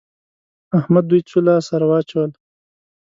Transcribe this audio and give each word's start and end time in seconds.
احمد 0.79 1.03
دوی 1.11 1.21
څو 1.29 1.37
لاس 1.47 1.63
سره 1.71 1.85
واچول؟ 1.87 2.31